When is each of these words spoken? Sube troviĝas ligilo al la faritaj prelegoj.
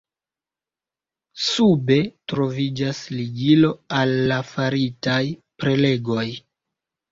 Sube 1.47 1.97
troviĝas 2.33 3.03
ligilo 3.19 3.71
al 4.01 4.17
la 4.33 4.41
faritaj 4.55 5.21
prelegoj. 5.63 6.29